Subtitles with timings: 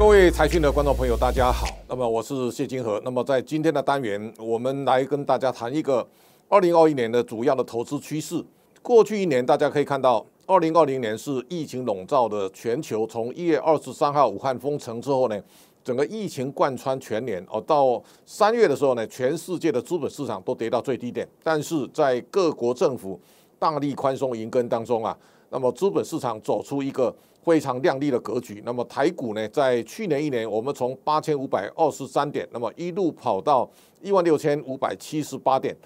[0.00, 1.66] 各位财讯的观众朋友，大家好。
[1.86, 2.98] 那么我是谢金河。
[3.04, 6.08] 那么在今天的单元，我们来跟大家谈一个
[6.48, 8.42] 二零二一年的主要的投资趋势。
[8.80, 13.06] 过去一年，大家可以看到，二零二零年是疫情笼罩的全球。
[13.06, 15.38] 从一月二十三号武汉封城之后呢，
[15.84, 17.44] 整个疫情贯穿全年。
[17.50, 21.28] 哦，到三月的时候呢，全世界的资本市场都跌到最低点。
[21.42, 23.20] 但是在各国政府
[23.58, 25.14] 大力宽松银根当中啊，
[25.50, 27.14] 那么资本市场走出一个。
[27.42, 28.62] 非常亮丽的格局。
[28.64, 33.68] 那么台股呢，在去年一年，我们从八千五百二十三点，那么一路跑到
[34.02, 35.76] 一万六千五百七十八点。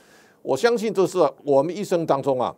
[0.43, 2.55] 我相信这是我们一生当中啊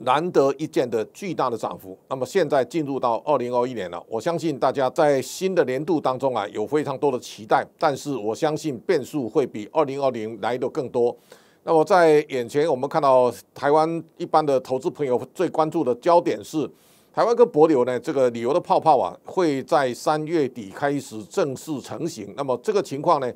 [0.00, 1.96] 难得一见的巨大的涨幅。
[2.08, 11.16] 那么现在进入到二零二一年了，我相信大家在新的年度当中啊有非常多的期待，但是我相信变数会比二零二零来的更多。
[11.62, 16.68] 那么在眼前，我们看到台湾一般的投资朋友最关注的焦点是。
[17.12, 22.32] 台湾跟博流呢，这个旅游的泡泡啊，会在三月底开始正式成型。
[22.36, 23.28] 那么这个情况呢，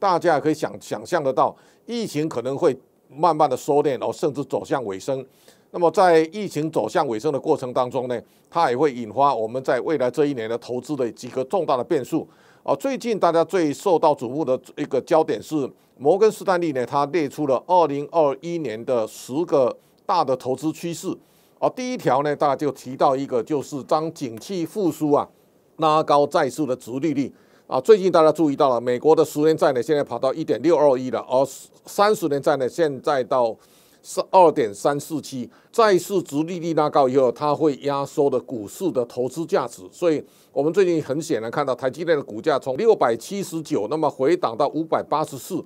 [0.00, 1.54] 大家可以想想象得到，
[1.86, 2.76] 疫情可能会
[3.08, 5.24] 慢慢的收敛，哦，甚至走向尾声。
[5.70, 12.28] 那么在疫情走向尾声的过程当中呢，它也会引发我们在未来这一年的投资的几个重大的变数。
[12.64, 21.16] 哦，最近大家最受到瞩目的一个焦点是摩根士丹利呢，它列出了二零二一年的十个大的投资趋势。
[21.60, 25.28] 哦，第一条呢，大家就提到一个，就是当景气复苏啊，
[25.76, 27.30] 拉高债市的殖利率
[27.66, 27.78] 啊。
[27.78, 31.46] 最近大家注意到了，美国的十年债呢，现在跑到一点六二亿了，而
[31.84, 33.54] 三十年债呢，现在到
[34.02, 35.50] 是二点三四七。
[35.70, 39.82] 债市殖利率拉高以后，它会压缩的股市的投资价值。
[39.92, 40.24] 所以，
[40.54, 45.62] 我们最近很显然看到台积电的股价从六百七十九，那么回档到五百八十四，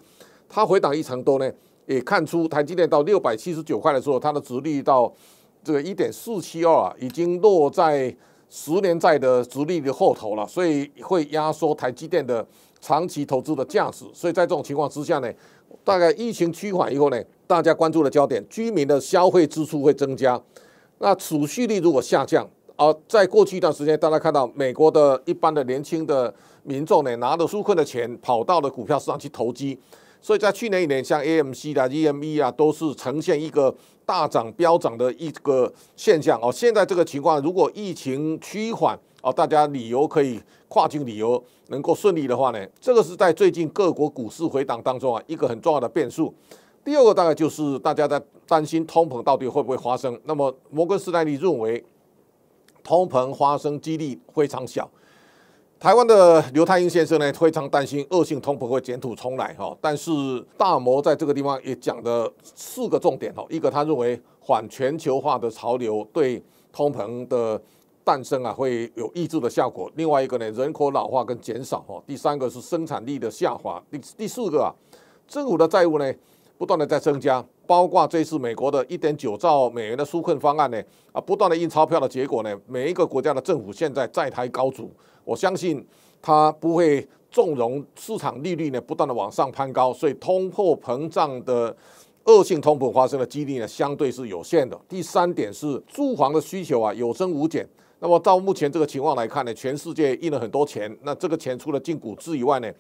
[0.48, 1.48] 它回档一成多呢，
[1.86, 5.14] 也看出台积电到六百七十九块的时候，它的殖利率到。
[5.65, 8.15] 这个一点四七二啊，已经落在
[8.51, 12.47] 十年债的直利率后头了，所以会压缩台积电的
[12.80, 14.05] 长期投资的价值。
[14.13, 15.33] 所以在这种情况之下呢，
[15.83, 20.41] 大概疫情趋缓以后呢，大家关注的焦点，居民的消费支出会增加。
[20.98, 26.33] 那储蓄率如果下降，而在过去一段时间，大家看到美国的一般的年轻的
[26.63, 29.79] 民众呢，拿着纾困的钱跑到了股票市场去投机。
[30.24, 33.77] 所以在去年一年，像 AMC 的 EME 啊，都是呈现一个
[34.07, 36.51] 大涨飙涨的一个现象哦。
[36.51, 46.35] 现在这个情况，如果疫情趋缓哦，大家旅游可以跨境旅游能够顺利的话呢，这个是在最近各国股市回档当中啊一个很重要的变数。
[46.83, 50.18] 第二个大概就是大家在担心通膨到底会不会发生。
[50.24, 51.85] 那么摩根士丹利认为，
[52.83, 54.91] 通膨发生几率非常小。
[55.84, 59.77] 台湾的刘太英先生呢，非常担心恶性通膨会卷土重来哈。
[59.83, 60.11] 但是
[60.56, 63.45] 大摩在这个地方也讲了四个重点哈。
[63.50, 66.42] 一个他认为反全球化的潮流对
[66.73, 67.61] 通膨的
[68.02, 69.92] 诞生啊会有抑制的效果。
[69.94, 72.02] 另外一个呢，人口老化跟减少哈。
[72.06, 73.78] 第三个是生产力的下滑。
[73.90, 74.73] 第第四个啊，
[75.28, 76.11] 政府的债务呢
[76.64, 80.83] 不断的在增加，包括这次美国的一点九兆美元的纾困方案呢
[81.13, 84.91] 啊不断的印钞票的结果呢，每一个国家的政府现在债台高筑。
[85.24, 85.86] 我相信
[86.23, 91.77] 它不会纵容市场利率呢不断的往上攀高，所以通货膨胀的
[92.24, 94.80] 恶性通膨发生的几率呢相对是有限的。
[94.89, 97.69] 第三点是住房的需求啊有增无减。
[97.98, 102.73] 那么到目前这个情况来看呢，全世界印了很多钱，那这个钱除了进股市以外呢，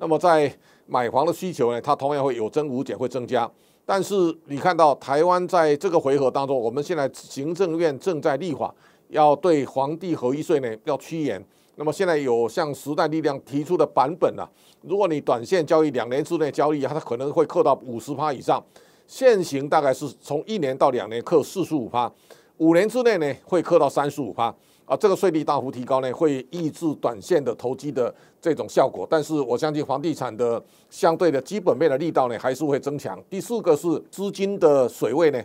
[0.00, 0.50] 那么在
[0.86, 3.48] 买房的需求呢，它同样会有增无减会增加。
[3.84, 4.14] 但是
[4.46, 8.74] 你看到台湾在这个回合当中，我们现在行政院正在立法，
[9.08, 11.44] 要对皇帝合一税呢要趋严。
[11.76, 14.48] 那么现在有向时代力量提出的版本啊，
[14.80, 18.62] 如果你短线交易两年之内交易，它可能会扣到五十趴以上。
[19.06, 22.10] 现行大概是从一年到两年扣四十五趴，
[22.58, 24.54] 五年之内呢会扣到三十五趴
[24.90, 24.96] 啊。
[24.96, 29.06] 这个税率大幅提高呢，会抑制短线的投机的这种效果。
[29.08, 33.18] 但是我相信房地产的相对的基本面的力道呢，还是会增强。
[33.30, 35.40] 第四个是资金的水位呢，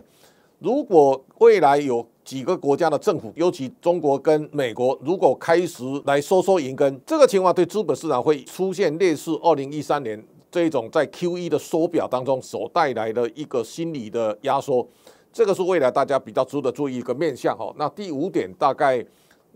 [0.58, 2.06] 如果未来有。
[2.26, 10.20] 几个国家的政府，尤其中国跟美国，如果开始来收缩银根，这个情况对资本市场会出现类似二零一三年
[10.50, 14.84] 这种在 Q E 的缩表当中所带来的一个心理的压缩，
[15.32, 17.72] 这个是未来大家比较值得注意一个面向哈。
[17.78, 19.06] 那第五点，大概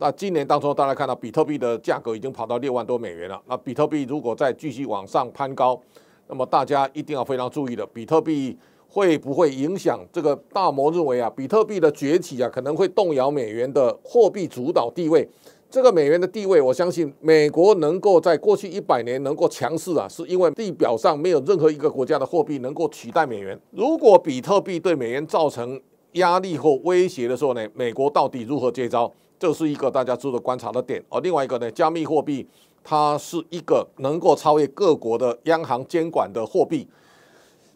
[0.00, 3.38] 那今年当中，大家看到比特币的价格已经跑到六万多美元了。
[3.46, 5.78] 那比特币如果再继续往上攀高，
[6.26, 8.58] 那么大家一定要非常注意的，比特币。
[8.92, 15.28] 会不会影响这个大摩认为啊，比特币的崛起啊，可能会动摇美元的货币主导地位。
[15.70, 23.56] 这个美元的地位，我相信美国能够在过去一百年能够强势啊，是因为地表上没有任何一个国家的货币能够取代美元。
[23.70, 25.80] 如果比特币对美元造成
[26.14, 29.12] 压力或威胁的时候呢，美国到底如何接招？
[29.40, 31.02] 这是一个大家值得观察的点。
[31.08, 32.46] 而另外一个呢，加密货币。
[32.82, 36.88] 它是一个能够超越各国的央行监管的货币。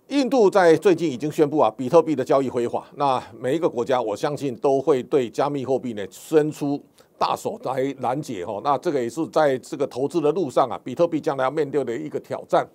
[0.08, 2.86] 印度在最近已经宣布啊，比特币的交易非法。
[2.96, 6.82] 那每一个国家，我相信都会对加密货币呢伸出
[7.18, 8.58] 大手来拦截哈。
[8.64, 12.66] 那这个也是在这个投资的路上啊，比特币将来要面对的一个挑战。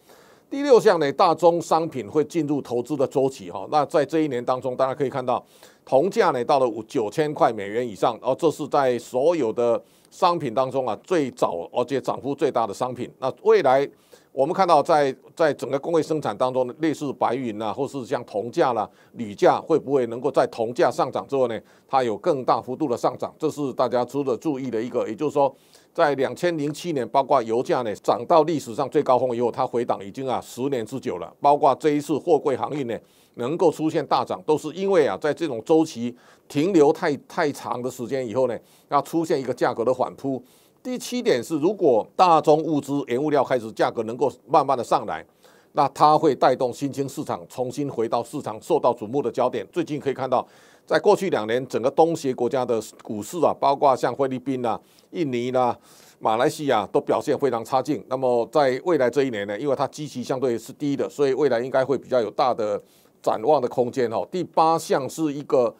[0.50, 3.68] 第六项呢，大宗商品会进入投资的周期哈。
[3.70, 5.44] 那在这一年当中，大家可以看到，
[5.86, 9.80] 铜价呢到了五九千块美元以上，哦，这是在所有的
[10.10, 13.10] 商品当中啊最早而且涨幅最大的商品。
[13.20, 13.88] 那未来。
[14.32, 23.34] 我们看到，在在整个工业生产当中，类似白银啊，或是像铜价啦、铝价，会不会能够在铜价上涨之后呢，它有更大幅度的上涨？
[23.40, 25.06] 这是大家值得注意的一个。
[25.10, 25.54] 也就是说，
[25.94, 31.34] 在两千零七年，包括油价呢涨到历史上最高峰以后，它回档已经啊十年之久了。
[31.42, 32.98] 包括这一次货柜航运呢
[33.36, 36.16] 能够出现大涨，都是因为啊在这种周期
[36.48, 38.58] 停留太太长的时间以后呢，
[38.90, 40.42] 要出现一个价格的反扑。
[40.82, 45.26] 第七点是，如果大宗物资、原物料开始价格能够慢慢的上来，
[45.74, 49.68] 那它会带动新兴市场重新回到市场受到瞩目的焦点。
[49.74, 50.48] 最近可以看到，
[50.90, 54.82] 在过去两年，整个东协国家的股市啊，包括像菲律宾啊、
[55.12, 55.78] 印尼啦、
[56.18, 58.04] 马来西亚都表现非常差劲。
[58.10, 62.82] 那么在未来这一年呢，因为它基期相对是低的，所以未来应该会比较有大的
[63.22, 64.28] 展望的空间哦。
[64.32, 65.72] 第八项是一个。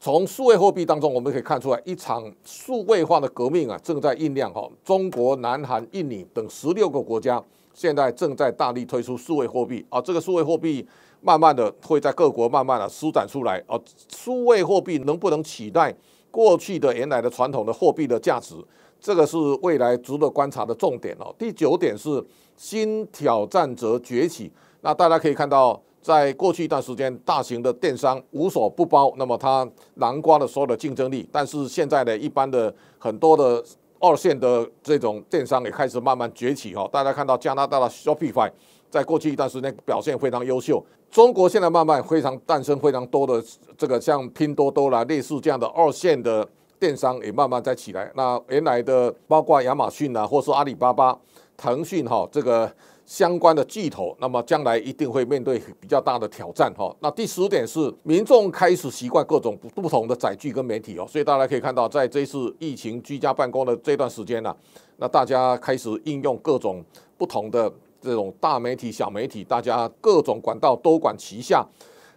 [0.00, 4.66] 从数位货币当中，我们可以看出来，一场数位化的革命啊，正在酝酿哈。
[4.84, 7.42] 中国、南韩、印尼等十六个国家
[7.74, 10.00] 现在正在大力推出数位货币啊。
[10.00, 10.86] 这个数位货币
[11.20, 13.78] 慢慢的会在各国慢慢的舒展出来啊。
[14.14, 15.94] 数位货币能不能取代
[16.30, 18.54] 过去的原来的传统的货币的价值？
[19.00, 21.34] 这个是未来值得观察的重点哦。
[21.38, 22.24] 第九点是
[22.56, 25.80] 新挑战者崛起，那大家可以看到。
[26.00, 31.28] 在过去一段时间，大型的电商无所不包，那么它囊括了所有的竞争力。
[31.30, 33.62] 但是现在呢，一般的很多的
[33.98, 36.88] 二线的这种电商也开始慢慢崛起哈。
[36.90, 38.50] 大家看到加拿大的 Shopify，
[38.90, 40.84] 在过去一段时间表现非常优秀。
[41.10, 43.42] 中国现在慢慢非常诞生非常多的
[43.76, 46.46] 这个像拼多多啦，类似这样的二线的
[46.78, 48.10] 电商也慢慢在起来。
[48.14, 51.18] 那原来的包括亚马逊啊，或是阿里巴巴、
[51.56, 52.70] 腾讯哈，这个。
[53.08, 56.94] 相关的巨头，那么将来一定会面对比较大的挑战哈。
[57.00, 64.54] 那第十点是民众开始习惯各种不同的载具跟媒体哦，所以大家可以看到，在这次疫情居家办公的这段时间呢，
[64.98, 66.84] 那大家开始应用各种
[67.16, 71.66] 不同的这种大媒体、小媒体，大家各种管道都管齐下。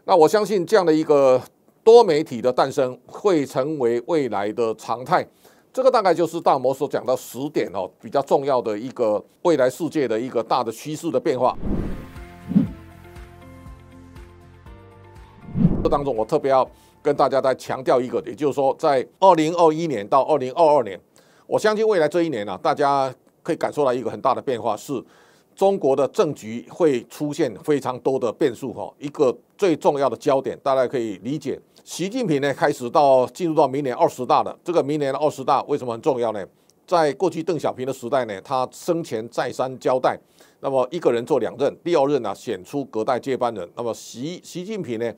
[0.06, 1.42] 那我相信这样的一个
[1.84, 5.26] 多媒体的诞生，会成为未来的常态。
[5.74, 11.58] 这个大概就是大摩所讲到十点哦，比较重要的一个未来世界的一个大的趋势的变化。
[15.84, 16.70] 这当中，我特别要
[17.02, 21.00] 跟大家再强调一个，也就是说，在二零二一年到二零二二年，
[21.48, 25.02] 我相信未来这一年呢，大家可以感受到一个很大的变化，是
[25.56, 28.92] 中国的政局会出现非常多的变数哈。
[28.98, 31.60] 一个最重要的焦点，大家可以理解。
[31.84, 34.58] 习近平呢，开始到进入到明年二十大了。
[34.64, 36.46] 这个明年的二十大为什么很重要呢？
[36.88, 40.20] 在过去邓小平的时代呢，他生前再三交代，
[40.60, 43.70] 那么一个人做两任，第二任呢选出隔代接班人。
[43.76, 45.14] 那么习习近平呢，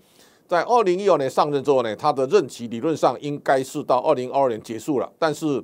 [0.47, 5.11] 在二零一二年上任之后呢，他的任期理论上应该是到二零二二年结束了。
[5.17, 5.63] 但是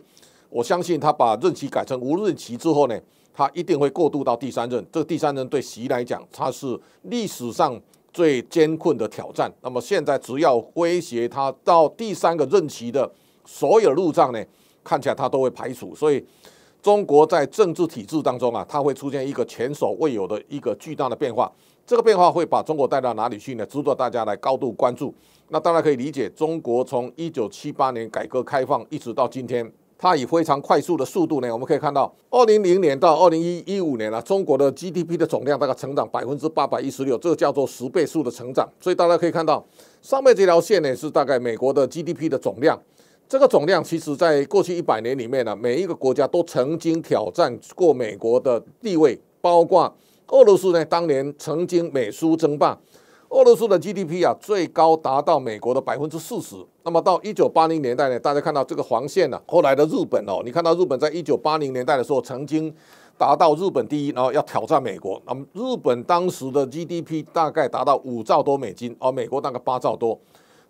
[0.50, 3.00] 我相信他把任期改成无任期之后呢，
[3.34, 4.86] 他一定会过渡到第三任。
[4.92, 7.82] 这个第三任对习来讲，他是历史上。
[8.12, 9.50] 最艰困的挑战。
[9.62, 13.10] 那么现在只要威胁他到第三个任期的
[13.46, 14.44] 所有路障呢，
[14.84, 15.94] 看起来他都会排除。
[15.94, 16.26] 所以
[16.82, 21.50] 中国在政治体制当中啊，它会出现一个前所未有的一个巨大的变化。
[21.86, 23.64] 这个变化会把中国带到哪里去呢？
[23.68, 25.14] 值得大家来高度关注。
[25.50, 29.72] 那大家可以理解，中国从一九七八年改革开放一直到今天。
[30.02, 38.66] 它以非常快速的速度呢，我们可以看到，二零零年到二零一一五年了，中国的 GDP 的总量大概成长百分之八百一十六，这个叫做十倍数的成长。
[38.80, 39.62] 所以大家可以看到，
[40.02, 42.82] 上面这条线呢是大概美国的 GDP 的总量。
[43.28, 49.94] 这个总量其实在过去一百年里面呢，每一个国家都曾经挑战过美国的地位，包括
[50.30, 52.80] 俄罗斯呢，当年曾经美苏争霸。
[53.30, 56.56] 俄罗斯的 GDP 啊，最高达到美国的百分之四十。
[56.84, 62.74] 那么到一九八零年代呢，大家看到这个黄线呢，后来的日本哦，你看到日本在一九八零年代的时候曾经
[63.20, 65.22] 达到日本第一，然后要挑战美国。
[65.28, 70.20] 那么日本当时的 GDP 大概达到五兆多美金，而美国大概八兆多。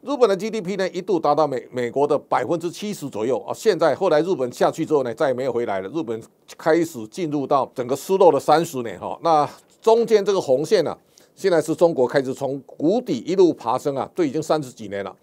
[0.01, 3.53] 日本的 GDP 呢一度达到美美国的百分之七十左右啊。
[3.53, 5.87] 现在后来日本下去之后呢，再也没有回来了。
[5.87, 6.21] 日本
[6.57, 9.17] 开始进入到整个失落的三十年哈。
[9.23, 9.49] 那
[9.81, 10.97] 中间这个红线呢？
[11.39, 15.15] 现在是中国开始从谷底一路爬升啊，都已经三十几年了。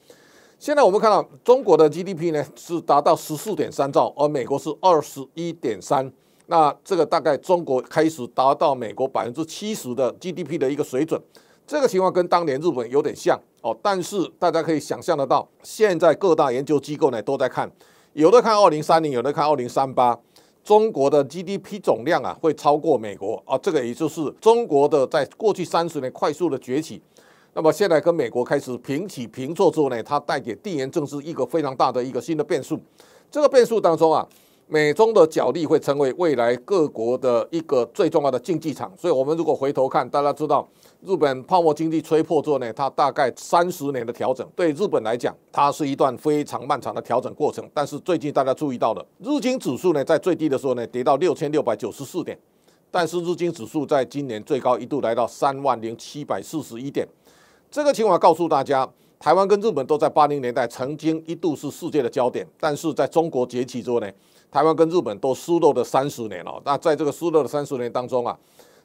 [0.58, 6.11] 现在我们看到中国的 GDP 呢是达到十四点三兆，而美国是二十一点三，
[6.46, 11.20] 那这个大概中国开始达到美国百分之七十的 GDP 的一个水准，
[11.66, 13.76] 这个情况跟当年日本有点像哦。
[13.82, 17.70] 但是大家可以想象得到，现在各大研究机构呢都在看，
[18.14, 20.18] 有的看二零三零，有的看二零三八，
[20.66, 23.56] 中国的 GDP 总量啊会超过美国啊。
[23.58, 27.00] 这个也就是中国的在过去三十年快速的崛起，
[27.54, 32.76] 那么现在跟美国开始平起平坐之后呢，它带给地缘政治一个非常大的一个新的变数。
[33.30, 34.26] 这个变数当中啊。
[34.68, 40.68] 美中的角力会成为未来各国的一个最重要的竞技场，所以，我们如果回头看，大家知道，
[41.04, 47.64] 日本泡沫经济吹破之后呢，它大概三十年的调整，对日本来讲，它是一段非常漫长的调整过程。
[47.73, 52.37] 但是最近大家注意到了，日经指数呢，在最低的时候呢，跌到六千六百九十四点，
[52.90, 57.06] 但是日经指数在今年最高一度来到三万零七百四十一点。
[57.70, 58.88] 这个情况告诉大家，
[59.20, 64.11] 台湾跟日本都在八零年代曾经一度是世界的焦点，但是在中国崛起之后呢？
[64.56, 68.34] 台湾跟日本都失落了三十年了，那在这个失落的三十年当中啊，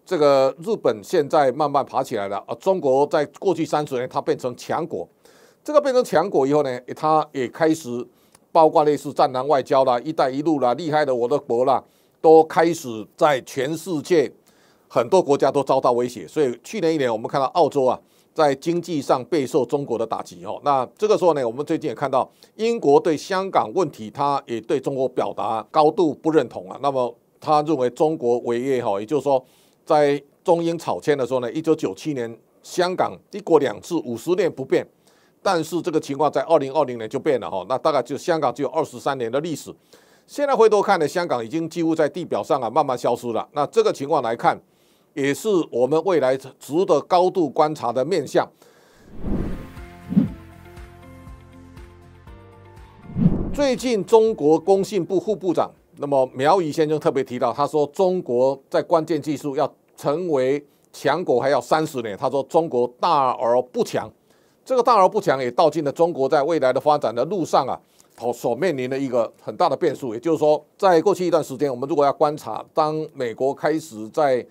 [0.05, 2.53] 这个日本现在慢慢爬起来了啊。
[2.59, 5.07] 中国在过去三十年它变成强国，
[5.63, 8.05] 这个变成强国以后呢，它也开始
[8.51, 11.81] 包括类似战狼外交啦、一带一路啦、厉害的我的国啦，
[12.19, 14.29] 都开始在全世界
[14.89, 16.27] 很多国家都遭到威胁。
[16.27, 17.97] 所以去年一年我们看到澳洲啊。
[18.33, 26.79] 在经济上备受中国的打击哦，那这个时候呢，我们最近也看到英国对香港问题，他也对中国表达高度不认同啊。
[26.81, 29.43] 那么他认为中国违约哈，也就是说，
[29.85, 32.33] 在中英草签的时候呢，一九九七年
[32.63, 34.87] 香港一国两制五十年不变，
[35.43, 39.73] 但是这个情况在二零二零年就变了哈，那大概就香港只有二十三年的历史。
[40.25, 43.45] 现在回头看呢，香港已经几乎在地表上啊慢慢消失了。
[43.51, 44.57] 那这个情况来看。
[45.13, 48.49] 也是我们未来值得高度观察的面向。
[53.53, 62.17] 最近，中国工信部副部长那么苗仪先生特别提到，他说中国在关键技术要成为强国还要三十年。
[62.17, 64.09] 他说中国大而不强，
[64.63, 67.77] 这个大而不强也道尽了中国在未来的发展的路上啊，
[68.17, 70.13] 所所面临的一个很大的变数。
[70.13, 74.43] 也就是说，在过去一段时间，我们如果要观察，当美国开始在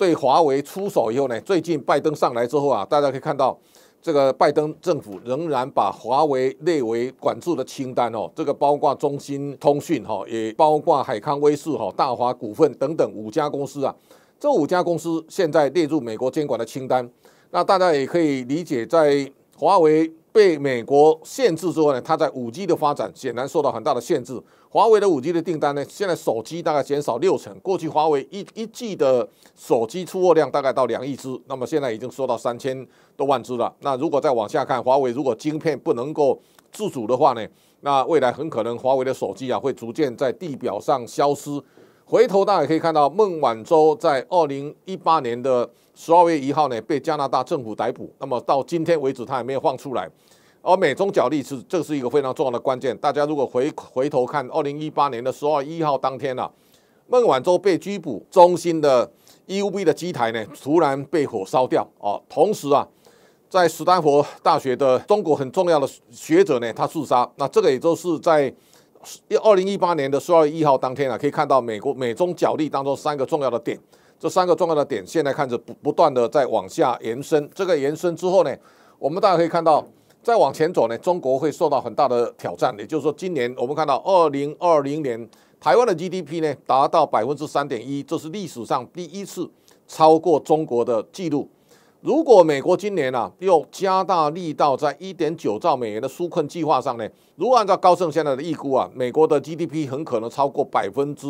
[0.00, 3.54] 对华为出手以后呢，最近拜登上来之后啊，大家可以看到，
[4.00, 8.26] 这个拜登政府仍然把华为列为管制的清单哦。
[8.34, 13.94] 这个包括中兴通讯哈，也包括海康威视哈、大华股份等等五家公司啊。
[14.38, 17.06] 这五家公司现在列入美国监管的清单。
[17.50, 20.10] 那大家也可以理解，在华为。
[20.32, 24.40] 被美国限制之后呢，它在五 G 的发展显然受到很大的限制。
[24.68, 27.58] 华为的五 G 的订单呢，现在手机大概减少六成。
[27.60, 33.74] 过去华为一一季的手机出货量大概到两亿只，那么现在已经缩到三千多万只了。
[33.80, 37.44] 那如果再往下看，华为如果晶片不能够自主的话呢，
[37.80, 41.60] 那未来很可能华为的手机啊会逐渐在地表上消失。
[42.10, 50.10] 回头大家可以看到，孟晚舟在二零一八年的十二月一号呢被加拿大政府逮捕，那么到今天为止他还没有放出来。
[50.60, 52.98] 而美中角力是这是一个非常重要的关键。
[52.98, 56.50] 大家如果回回头看二零一八年的十二月一号当天啊，
[57.06, 59.08] 孟晚舟被拘捕，中心的
[59.46, 62.20] EUV 的机台呢突然被火烧掉哦。
[62.28, 62.84] 同时啊，
[63.48, 68.52] 在斯坦福大学的中国很重要的学者呢他自杀，那这个也就是在。
[69.42, 73.78] 二零一八年的十二月一号当天啊，可以看到美国美中角力当中三个重要的点，
[74.18, 77.48] 这三个重要的点现在看着不不断的在往下延伸。
[77.54, 78.54] 这个延伸之后呢，
[78.98, 79.82] 我们大家可以看到，
[80.22, 82.74] 再往前走呢，中国会受到很大的挑战。
[82.78, 85.28] 也就是说，今年我们看到二零二零年
[85.58, 89.50] 台湾的 GDP 呢达到百分之三点一，这是历史上第一次
[89.88, 91.48] 超过中国的记录。
[92.02, 101.26] 如果美国今年啊又加大力道，在一点九兆美元的纾困计划上呢，如果按照高盛现在的预估啊，美国的 GDP 很可能超过百分之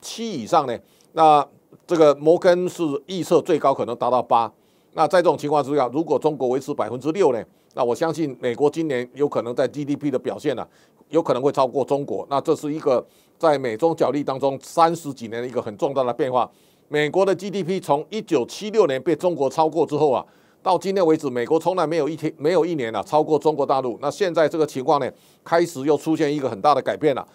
[0.00, 0.78] 七以上呢。
[1.14, 1.44] 那
[1.88, 4.50] 这个摩根是预测最高可能达到八。
[4.92, 7.42] 那在这种情况之下，如果中国维持百分之六呢，
[7.74, 10.64] 那我相信美国今年有可能在 GDP 的表现呢，
[11.08, 12.24] 有可能会超过中国。
[12.30, 13.04] 那这是一个
[13.36, 16.48] 在美中角力当中三十几年的一个很重大的变化。
[16.92, 20.22] 美国的 GDP 从一九七六年被中国超过之后啊，
[20.62, 23.98] 到今天为止，美国从来没有一天没有一年啊超过中国大陆。
[24.02, 25.10] 那现在这个情况呢，
[25.42, 27.26] 开始又出现一个很大的改变了。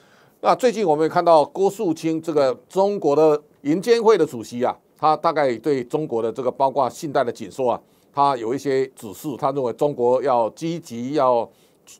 [0.42, 7.82] 那最近我们也看到郭树清这个中国的银监会的主席啊，他大概对中国的这个包括信贷的紧缩啊，
[8.14, 11.50] 他有一些指示，他认为中国要积极要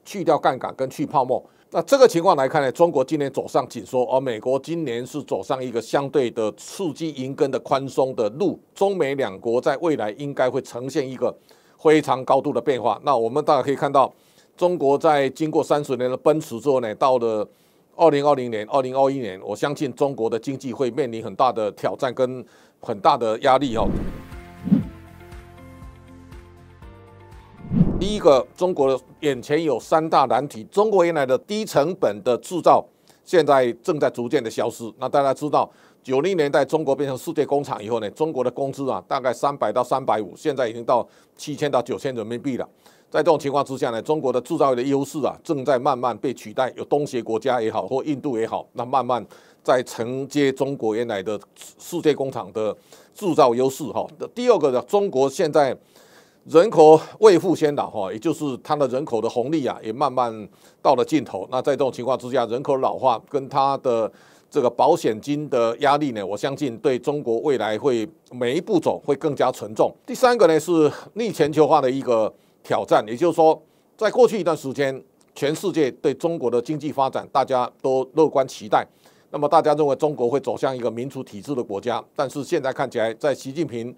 [0.06, 1.44] 去掉杠杆跟去泡沫。
[1.70, 8.58] 那这个情况来看呢，中国今年走上紧缩，而美国今年是走上一个相对的刺激银根的宽松的路。
[8.74, 11.36] 中美两国在未来应该会呈现一个
[11.78, 12.98] 非常高度的变化。
[13.04, 14.14] 那我们大家可以看到，
[14.56, 17.46] 中国在经过三十年的奔驰之后呢，到了
[17.98, 22.44] 二零二零年、二零二一年，我相信中国的经济会面临很大的挑战跟
[22.80, 23.86] 很大的压力哦。
[28.08, 30.64] 第一个，中国的眼前有三大难题。
[30.72, 32.82] 中国原来的低成本的制造，
[33.26, 34.90] 现在正在逐渐的消失。
[34.98, 35.70] 那大家知道，
[36.02, 42.66] 九零年代中国变成世界工厂以后呢，中国的工资啊，大概三百到三百五，现在已经到七千到九千人民币了。
[43.12, 46.72] 在这种情况之下呢，中国的制造业的优势啊，正在慢慢被取代。
[46.78, 49.26] 有东协国家也好，或印度也好，那慢慢
[49.62, 51.38] 在承接中国原来的
[51.78, 52.74] 世界工厂的
[53.14, 54.08] 制造优势哈。
[54.34, 55.78] 第二个呢，中国现在。
[56.50, 60.48] 人口未富先老哈，也就是它的人口的红利啊，也慢慢
[60.82, 61.46] 到了尽头。
[61.52, 64.10] 那在这种情况之下，人口老化跟它的
[64.50, 69.94] 这个保险金的压力呢，我相信对中国未来会每一步走会更加沉重。
[70.06, 73.62] 第三个呢是逆全球化的一个挑战，也就是说，
[73.98, 75.04] 在过去一段时间，
[75.36, 78.88] 全世界对中国的经济发展大家都乐观期待，
[79.32, 83.94] 那么大家认为中国会走向一个民主体制的国家，但是现在看起来，在习近平。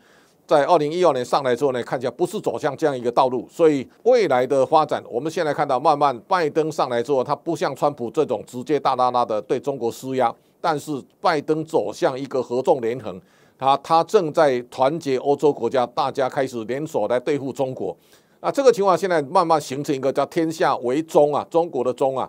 [0.50, 10.92] 在二零一二年上来之后呢，看起来不是走向这样一个道路，所以未来的发展，我们现在看到慢慢拜登上来之后，他不像川普这种直接大大大的对中国施压，但是
[11.22, 13.22] 拜登走向一个合纵连横，
[13.60, 17.96] 他他正在团结欧洲国家，大家开始联手来对付中国。
[18.40, 22.28] 啊，这个情况现在慢慢形成一个叫天下为中啊，中国的中啊，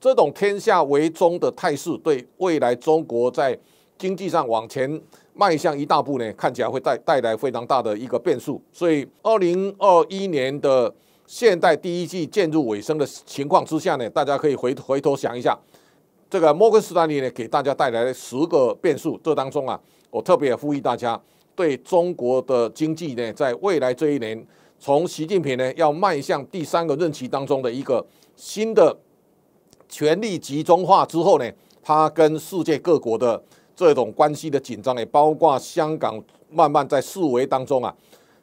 [0.00, 3.58] 这种天下为中的态势，对未来中国在
[3.98, 4.98] 经济上往前。
[5.38, 8.60] 迈向一大步呢，看起来会带带来非常大的一个变数。
[8.72, 10.92] 所以，二零二一年的
[11.28, 15.56] 现代第一季渐入尾声的情况之下呢，大家可以回回头想一下，
[16.28, 19.16] 这个摩根士丹利呢给大家带来十个变数。
[19.22, 19.80] 这当中啊，
[20.10, 21.20] 我特别呼吁大家
[21.54, 24.44] 对中国的经济呢，在未来这一年，
[24.80, 28.04] 从习近平呢要迈向第三个任期当中的一个
[28.34, 28.98] 新的
[29.88, 31.48] 权力集中化之后呢，
[31.80, 33.40] 他跟世界各国的。
[33.78, 37.94] 这种关系的紧张也包括香港慢慢在四维当中啊，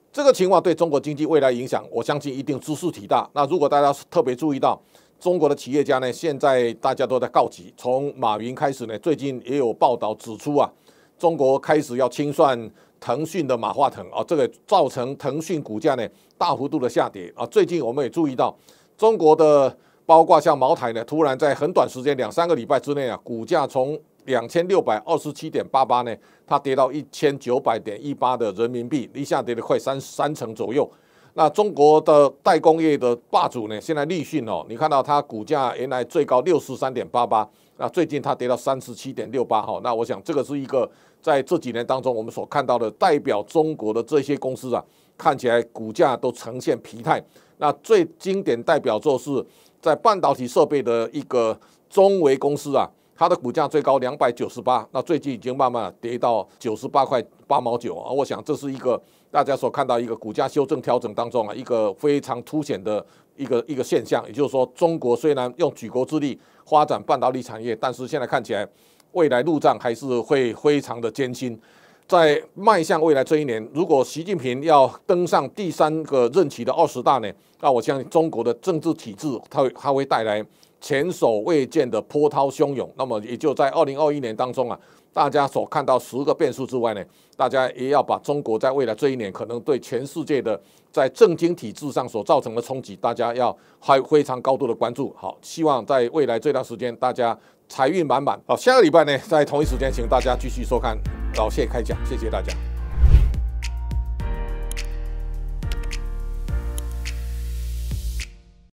[0.09, 3.29] 这个情况对中国经济未来影响，我相信一定知识体大。
[3.33, 4.81] 那如果大家特别注意到
[5.19, 10.71] 中国的企业家呢，现在大家都在告急，从马云开始呢，最近也有报道指出啊，
[11.19, 12.71] 中国开始要清算
[13.01, 17.45] 腾讯的马化腾啊，这个造成腾讯股价呢大幅度的下跌啊。
[17.47, 18.57] 最近我们也注意到
[18.97, 30.89] 中国的包括像茅台呢，突然在很短时间两三个礼拜之内啊，股价从两千六百二十七点八八呢，它跌到一千九百点一八的人民币，一下跌了快三三成左右。
[31.33, 39.79] 那中国的代工业的霸主呢，现在立讯哦，你看到它股价原来最高六十三点八八，那最近它跌到三十七点六八哈。
[39.83, 40.89] 那我想这个是一个
[41.21, 44.83] 在这几年当中我们所看到的代表中国的这些公司啊，
[45.17, 47.21] 看起来股价都呈现疲态。
[47.57, 49.45] 那最经典代表作是
[49.81, 51.59] 在半导体设备的一个
[51.89, 52.89] 中维公司啊。
[53.17, 58.11] 它的股价最高两百九十八，那最近已经慢慢跌到九十八块八毛九啊！
[58.11, 59.01] 我想这是一个
[59.31, 63.03] 大家所看到一个股价修正调整当中啊，一个非常凸显的
[63.37, 64.21] 一个一个现象。
[64.27, 68.67] 也就是说，中国虽然用举国之力发展半导体产业，但是现在看起来
[69.13, 71.57] 未来路障还是会非常的艰辛。
[72.05, 80.45] 在迈向未来这一年，如果习近平要登上第三个任期的二十大呢，那我相信中国的政治体制，它会它会带来。
[80.79, 84.79] 前所未见的波涛汹涌，那么也就在二零二一年当中啊，
[85.11, 87.03] 大家所看到十个变数之外呢，
[87.35, 90.59] 大家也要把中国在未来这一年可能对全世界的
[90.91, 95.13] 在政经体制上所造成的冲击，大家要还非常高度的关注。
[95.17, 98.39] 好，希望在未来这段时间大家财运满满。
[98.45, 100.97] 好，下个礼拜呢，在同一时间，请大家继续收看
[101.35, 102.53] 老谢开讲，谢谢大家。